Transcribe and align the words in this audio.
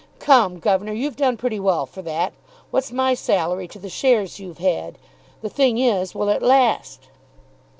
"Come, 0.17 0.57
governor; 0.57 0.93
you've 0.93 1.15
done 1.15 1.37
pretty 1.37 1.59
well 1.59 1.85
for 1.85 2.01
that. 2.01 2.33
What's 2.71 2.91
my 2.91 3.13
salary 3.13 3.67
to 3.67 3.77
the 3.77 3.87
shares 3.87 4.39
you've 4.39 4.57
had? 4.57 4.97
The 5.43 5.49
thing 5.51 5.77
is; 5.77 6.15
will 6.15 6.29
it 6.29 6.41
last?" 6.41 7.01